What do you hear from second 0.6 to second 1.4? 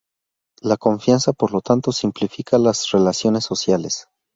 La confianza,